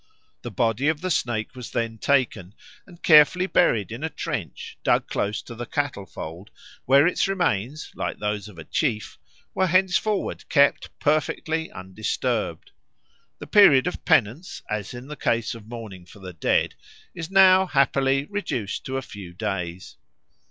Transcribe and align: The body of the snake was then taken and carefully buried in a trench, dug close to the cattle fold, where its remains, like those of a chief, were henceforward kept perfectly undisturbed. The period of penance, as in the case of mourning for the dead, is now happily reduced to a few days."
The 0.41 0.49
body 0.49 0.87
of 0.87 1.01
the 1.01 1.11
snake 1.11 1.53
was 1.53 1.69
then 1.69 1.99
taken 1.99 2.55
and 2.87 3.03
carefully 3.03 3.45
buried 3.45 3.91
in 3.91 4.03
a 4.03 4.09
trench, 4.09 4.75
dug 4.83 5.07
close 5.07 5.43
to 5.43 5.53
the 5.53 5.67
cattle 5.67 6.07
fold, 6.07 6.49
where 6.85 7.05
its 7.05 7.27
remains, 7.27 7.91
like 7.93 8.17
those 8.17 8.47
of 8.47 8.57
a 8.57 8.63
chief, 8.63 9.19
were 9.53 9.67
henceforward 9.67 10.49
kept 10.49 10.89
perfectly 10.97 11.71
undisturbed. 11.71 12.71
The 13.37 13.45
period 13.45 13.85
of 13.85 14.03
penance, 14.03 14.63
as 14.71 14.95
in 14.95 15.07
the 15.07 15.15
case 15.15 15.53
of 15.53 15.67
mourning 15.67 16.07
for 16.07 16.17
the 16.17 16.33
dead, 16.33 16.73
is 17.13 17.29
now 17.29 17.67
happily 17.67 18.25
reduced 18.25 18.83
to 18.87 18.97
a 18.97 19.03
few 19.03 19.33
days." 19.35 19.97